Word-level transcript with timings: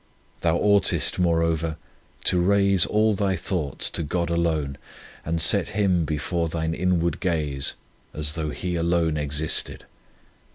Thou 0.39 0.57
oughtest, 0.57 1.19
moreover, 1.19 1.77
to 2.23 2.41
raise 2.41 2.87
all 2.87 3.13
thy 3.13 3.35
thoughts 3.35 3.87
to 3.91 4.01
God 4.01 4.31
alone, 4.31 4.79
and 5.23 5.39
set 5.39 5.69
Him 5.77 6.05
before 6.05 6.49
thine 6.49 6.73
inward 6.73 7.19
gaze, 7.19 7.75
as 8.11 8.33
though 8.33 8.49
He 8.49 8.73
alone 8.73 9.15
existed. 9.15 9.85